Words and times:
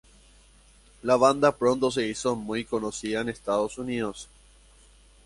La 1.03 1.15
banda 1.15 1.55
pronto 1.55 1.91
se 1.91 2.07
hizo 2.07 2.35
muy 2.35 2.65
conocida 2.65 3.21
en 3.21 3.29
Estados 3.29 3.77
Unidos. 3.77 4.29